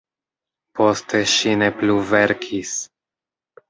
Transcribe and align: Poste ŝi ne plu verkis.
Poste 0.79 1.23
ŝi 1.35 1.55
ne 1.65 1.71
plu 1.79 2.01
verkis. 2.17 2.77